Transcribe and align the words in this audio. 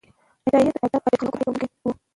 عطایي 0.47 0.65
د 0.65 0.69
ادبي 0.85 1.11
اخلاقو 1.15 1.37
رعایت 1.37 1.43
کوونکی 1.43 1.67
و. 1.89 1.99